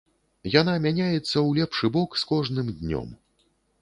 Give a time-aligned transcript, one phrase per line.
[0.59, 3.07] Яна мяняецца ў лепшы бок з кожным днём.